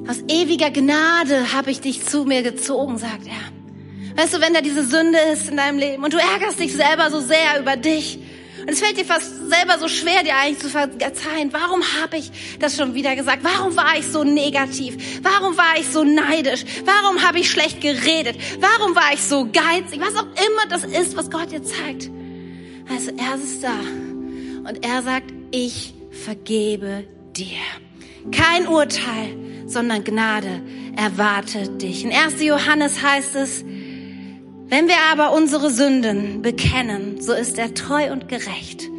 [0.07, 4.21] Aus ewiger Gnade habe ich dich zu mir gezogen, sagt er.
[4.21, 7.09] Weißt du, wenn da diese Sünde ist in deinem Leben und du ärgerst dich selber
[7.11, 8.19] so sehr über dich
[8.65, 11.51] und es fällt dir fast selber so schwer, dir eigentlich zu verzeihen.
[11.51, 13.43] Warum habe ich das schon wieder gesagt?
[13.43, 15.21] Warum war ich so negativ?
[15.21, 16.65] Warum war ich so neidisch?
[16.83, 18.37] Warum habe ich schlecht geredet?
[18.59, 19.99] Warum war ich so geizig?
[19.99, 22.09] Was auch immer das ist, was Gott dir zeigt.
[22.89, 23.79] Also er ist da
[24.67, 27.84] und er sagt, ich vergebe dir.
[28.31, 29.35] Kein Urteil,
[29.67, 30.61] sondern Gnade
[30.95, 32.03] erwartet dich.
[32.03, 32.41] In 1.
[32.41, 33.63] Johannes heißt es,
[34.67, 38.89] wenn wir aber unsere Sünden bekennen, so ist er treu und gerecht,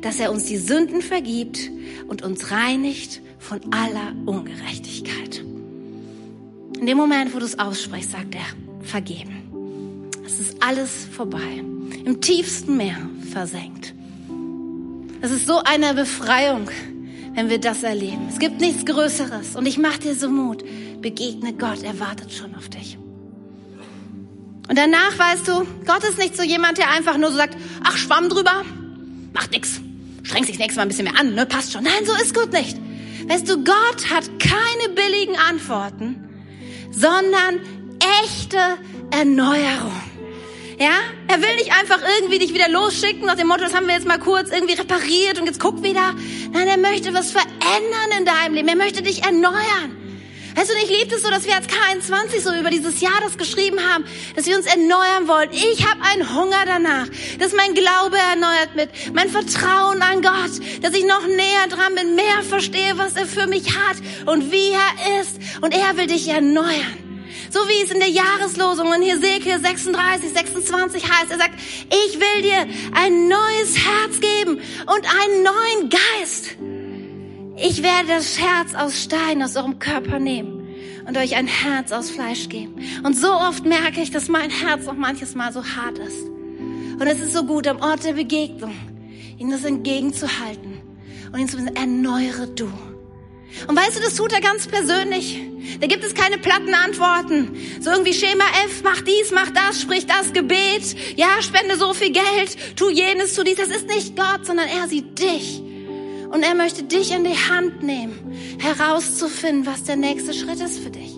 [0.00, 1.70] dass er uns die Sünden vergibt
[2.08, 5.44] und uns reinigt von aller Ungerechtigkeit.
[6.78, 8.46] In dem Moment, wo du es aussprichst, sagt er,
[8.84, 10.10] vergeben.
[10.24, 11.62] Es ist alles vorbei.
[12.04, 12.96] Im tiefsten Meer
[13.32, 13.94] versenkt.
[15.20, 16.68] Es ist so eine Befreiung,
[17.34, 18.28] wenn wir das erleben.
[18.28, 19.56] Es gibt nichts Größeres.
[19.56, 20.64] Und ich mache dir so Mut.
[21.00, 22.98] Begegne Gott, er wartet schon auf dich.
[24.68, 27.96] Und danach weißt du, Gott ist nicht so jemand, der einfach nur so sagt, ach,
[27.96, 28.62] schwamm drüber,
[29.32, 29.80] macht nix.
[30.22, 31.82] Streng sich nächstes Mal ein bisschen mehr an, ne, passt schon.
[31.82, 32.78] Nein, so ist Gott nicht.
[33.28, 36.28] Weißt du, Gott hat keine billigen Antworten,
[36.90, 37.60] sondern
[38.22, 38.58] echte
[39.10, 40.11] Erneuerung.
[40.82, 43.94] Ja, er will nicht einfach irgendwie dich wieder losschicken nach dem Motto, das haben wir
[43.94, 46.12] jetzt mal kurz irgendwie repariert und jetzt guck wieder.
[46.50, 48.66] Nein, er möchte was verändern in deinem Leben.
[48.66, 49.96] Er möchte dich erneuern.
[50.56, 53.38] Weißt du, ich liebe es so, dass wir als K21 so über dieses Jahr das
[53.38, 55.50] geschrieben haben, dass wir uns erneuern wollen.
[55.52, 57.06] Ich habe einen Hunger danach,
[57.38, 62.16] dass mein Glaube erneuert wird, mein Vertrauen an Gott, dass ich noch näher dran bin,
[62.16, 65.38] mehr verstehe, was er für mich hat und wie er ist.
[65.60, 67.01] Und er will dich erneuern.
[67.50, 71.30] So wie es in der Jahreslosung in Hesekiel 36, 26 heißt.
[71.30, 76.56] Er sagt, ich will dir ein neues Herz geben und einen neuen Geist.
[77.56, 80.62] Ich werde das Herz aus Stein aus eurem Körper nehmen
[81.06, 82.74] und euch ein Herz aus Fleisch geben.
[83.02, 86.24] Und so oft merke ich, dass mein Herz auch manches Mal so hart ist.
[86.24, 88.74] Und es ist so gut, am Ort der Begegnung
[89.38, 90.80] ihm das entgegenzuhalten
[91.32, 92.70] und ihn zu erneuere du.
[93.66, 95.40] Und weißt du, das tut er ganz persönlich.
[95.80, 97.56] Da gibt es keine platten Antworten.
[97.80, 100.82] So irgendwie Schema F, mach dies, mach das, sprich das Gebet.
[101.16, 103.56] Ja, spende so viel Geld, tu jenes, tu dies.
[103.56, 105.60] Das ist nicht Gott, sondern er sieht dich.
[106.30, 110.90] Und er möchte dich in die Hand nehmen, herauszufinden, was der nächste Schritt ist für
[110.90, 111.12] dich.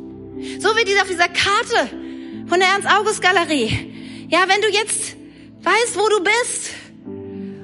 [0.59, 1.91] So wie dieser auf dieser Karte
[2.47, 4.27] von der Ernst-August-Galerie.
[4.29, 5.17] Ja, wenn du jetzt
[5.63, 6.71] weißt, wo du bist,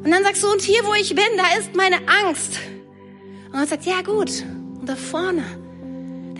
[0.02, 2.58] und dann sagst du, und hier, wo ich bin, da ist meine Angst.
[3.46, 4.44] Und dann sagt, ja gut,
[4.80, 5.44] und da vorne,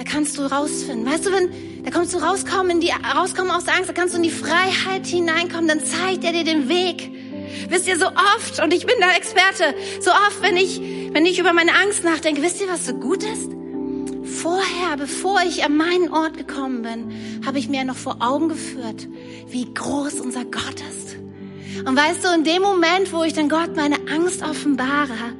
[0.00, 1.04] da kannst du rausfinden.
[1.04, 4.14] Weißt du, wenn, da kommst du rauskommen, in die, rauskommen aus der Angst, da kannst
[4.14, 7.10] du in die Freiheit hineinkommen, dann zeigt er dir den Weg.
[7.68, 10.80] Wisst ihr, so oft, und ich bin da Experte, so oft, wenn ich,
[11.12, 13.50] wenn ich über meine Angst nachdenke, wisst ihr, was so gut ist?
[14.40, 19.06] Vorher, bevor ich an meinen Ort gekommen bin, habe ich mir noch vor Augen geführt,
[19.48, 21.18] wie groß unser Gott ist.
[21.86, 25.34] Und weißt du, in dem Moment, wo ich dann Gott meine Angst offenbare,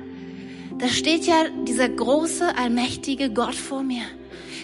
[0.77, 4.03] da steht ja dieser große, allmächtige Gott vor mir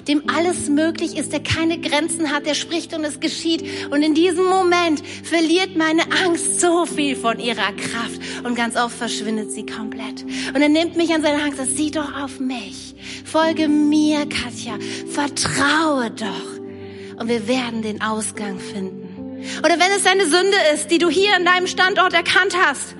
[0.08, 3.64] dem alles möglich ist, der keine Grenzen hat, der spricht und es geschieht.
[3.90, 8.96] Und in diesem Moment verliert meine Angst so viel von ihrer Kraft und ganz oft
[8.96, 10.22] verschwindet sie komplett.
[10.54, 14.78] Und er nimmt mich an seine Angst, sagt, sieh doch auf mich, folge mir, Katja,
[15.08, 17.20] vertraue doch.
[17.20, 19.06] Und wir werden den Ausgang finden.
[19.60, 22.94] Oder wenn es deine Sünde ist, die du hier an deinem Standort erkannt hast.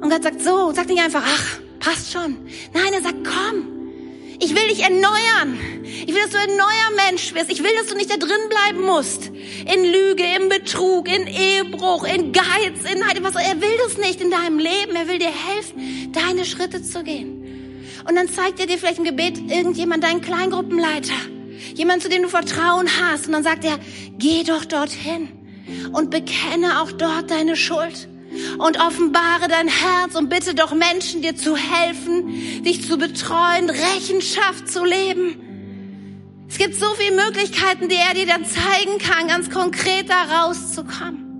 [0.00, 2.36] Und Gott sagt so, sag nicht einfach, ach, passt schon.
[2.72, 3.79] Nein, er sagt, komm,
[4.40, 5.58] ich will dich erneuern.
[5.84, 7.50] Ich will, dass du ein neuer Mensch wirst.
[7.50, 9.26] Ich will, dass du nicht da drin bleiben musst.
[9.26, 13.34] In Lüge, in Betrug, in Ehebruch, in Geiz, in Neid, was.
[13.34, 14.96] Er will das nicht in deinem Leben.
[14.96, 17.84] Er will dir helfen, deine Schritte zu gehen.
[18.08, 21.12] Und dann zeigt er dir vielleicht im Gebet irgendjemand, deinen Kleingruppenleiter.
[21.74, 23.26] Jemand, zu dem du Vertrauen hast.
[23.26, 23.78] Und dann sagt er,
[24.18, 25.28] geh doch dorthin
[25.92, 28.08] und bekenne auch dort deine Schuld
[28.58, 34.68] und offenbare dein Herz und bitte doch Menschen, dir zu helfen, dich zu betreuen, Rechenschaft
[34.68, 35.36] zu leben.
[36.48, 41.30] Es gibt so viele Möglichkeiten, die er dir dann zeigen kann, ganz konkret da rauszukommen.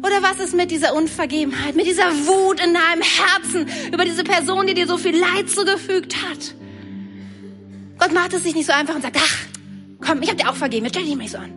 [0.00, 4.66] Oder was ist mit dieser Unvergebenheit, mit dieser Wut in deinem Herzen über diese Person,
[4.68, 6.54] die dir so viel Leid zugefügt hat?
[7.98, 9.36] Gott macht es sich nicht so einfach und sagt, ach,
[10.00, 11.52] komm, ich habe dir auch vergeben, jetzt stell dich nicht so an.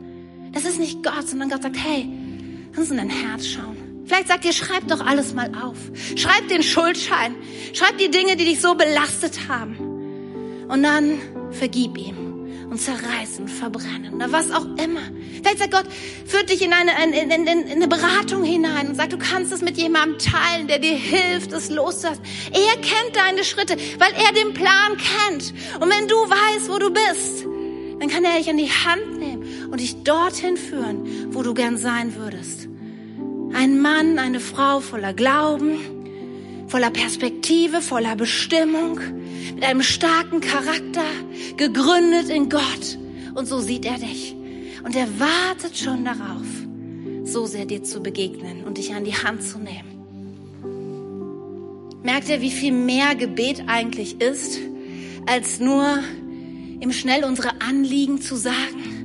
[0.53, 2.10] Das ist nicht Gott, sondern Gott sagt, hey,
[2.71, 3.77] lass uns in dein Herz schauen.
[4.12, 5.78] Vielleicht sagt ihr, schreib doch alles mal auf.
[6.17, 7.34] Schreib den Schuldschein.
[7.71, 10.65] Schreib die Dinge, die dich so belastet haben.
[10.67, 11.17] Und dann
[11.52, 12.67] vergib ihm.
[12.69, 15.02] und zerreißen, verbrennen oder was auch immer.
[15.41, 15.86] Vielleicht sagt Gott,
[16.26, 19.62] führt dich in eine, in, in, in eine Beratung hinein und sagt, du kannst es
[19.62, 22.24] mit jemandem teilen, der dir hilft, es loszulassen.
[22.52, 25.54] Er kennt deine Schritte, weil er den Plan kennt.
[25.82, 27.45] Und wenn du weißt, wo du bist,
[28.00, 31.78] dann kann er dich an die Hand nehmen und dich dorthin führen, wo du gern
[31.78, 32.70] sein würdest.
[33.54, 35.78] Ein Mann, eine Frau voller Glauben,
[36.68, 39.00] voller Perspektive, voller Bestimmung,
[39.54, 41.04] mit einem starken Charakter,
[41.58, 42.98] gegründet in Gott.
[43.36, 44.36] Und so sieht er dich.
[44.84, 46.48] Und er wartet schon darauf,
[47.26, 49.92] so sehr dir zu begegnen und dich an die Hand zu nehmen.
[52.04, 54.60] Merkt ihr, wie viel mehr Gebet eigentlich ist,
[55.28, 56.00] als nur
[56.80, 59.01] im Schnell unsere Anliegen zu sagen?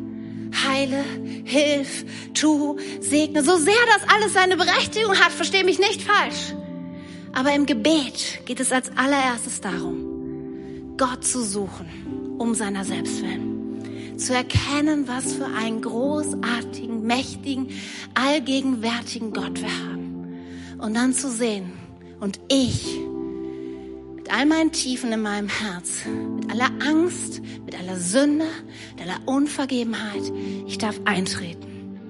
[0.65, 1.05] Heile,
[1.45, 3.43] hilf, tu, segne.
[3.43, 6.55] So sehr das alles seine Berechtigung hat, verstehe mich nicht falsch.
[7.33, 14.17] Aber im Gebet geht es als allererstes darum, Gott zu suchen, um seiner selbst willen.
[14.17, 17.69] Zu erkennen, was für einen großartigen, mächtigen,
[18.15, 20.39] allgegenwärtigen Gott wir haben.
[20.79, 21.73] Und dann zu sehen,
[22.21, 22.99] und ich,
[24.27, 28.47] mit all meinen Tiefen in meinem Herz, mit aller Angst, mit aller Sünde,
[28.97, 30.33] mit aller Unvergebenheit,
[30.67, 32.01] ich darf eintreten.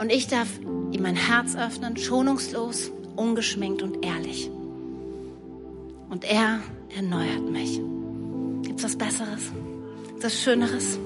[0.00, 0.48] Und ich darf
[0.90, 4.50] ihm mein Herz öffnen, schonungslos, ungeschminkt und ehrlich.
[6.08, 6.60] Und er
[6.96, 7.78] erneuert mich.
[8.62, 9.52] Gibt's was Besseres?
[10.06, 10.98] Gibt's was Schöneres?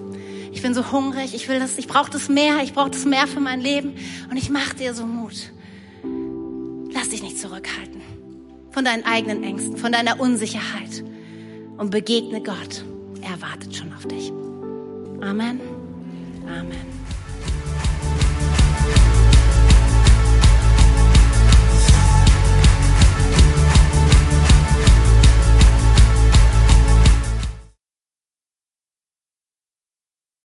[0.53, 3.27] Ich bin so hungrig, ich will das, ich brauche das mehr, ich brauche das mehr
[3.27, 3.94] für mein Leben
[4.31, 5.53] und ich mache dir so Mut.
[6.92, 7.97] Lass dich nicht zurückhalten
[8.78, 11.02] von deinen eigenen Ängsten, von deiner Unsicherheit
[11.78, 12.84] und begegne Gott.
[13.22, 14.30] Er wartet schon auf dich.
[15.20, 15.60] Amen.
[16.46, 16.97] Amen.